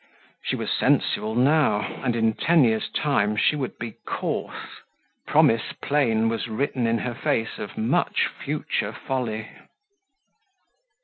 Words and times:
She 0.43 0.55
was 0.55 0.71
sensual 0.71 1.35
now, 1.35 1.81
and 2.03 2.15
in 2.15 2.33
ten 2.33 2.63
years' 2.63 2.89
time 2.89 3.37
she 3.37 3.55
would 3.55 3.77
be 3.77 3.97
coarse 4.07 4.81
promise 5.27 5.73
plain 5.79 6.27
was 6.27 6.47
written 6.47 6.87
in 6.87 6.97
her 6.97 7.13
face 7.13 7.59
of 7.59 7.77
much 7.77 8.25
future 8.27 8.93
folly. 8.93 9.49